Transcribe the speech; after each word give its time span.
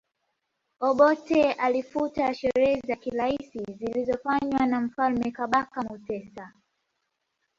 Obote 0.79 1.53
alifuta 1.53 2.33
sherehe 2.33 2.81
za 2.87 2.95
kiraisi 2.95 3.61
zilizofanywa 3.79 4.65
na 4.65 4.81
Mfalme 4.81 5.31
Kabaka 5.31 5.81
Mutesa 5.81 6.53